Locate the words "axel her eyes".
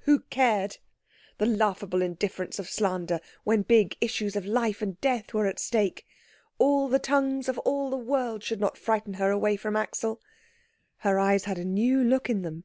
9.76-11.44